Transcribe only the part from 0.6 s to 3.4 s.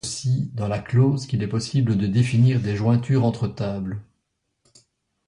la clause qu'il est possible de définir des jointures